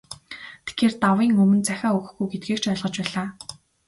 Тэгэхээр, 0.65 0.93
давын 1.03 1.29
өмнө 1.43 1.63
захиа 1.67 1.91
өгөхгүй 1.97 2.27
гэдгийг 2.31 2.59
ч 2.61 2.65
ойлгож 2.71 2.95
байлаа. 2.99 3.27